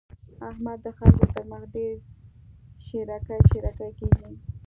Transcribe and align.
احمد 0.49 0.77
د 0.85 0.87
خلګو 0.97 1.25
تر 1.33 1.43
مخ 1.51 1.61
ډېر 1.75 1.95
شېرکی 2.87 3.37
شېرکی 3.49 3.89
کېږي. 3.97 4.31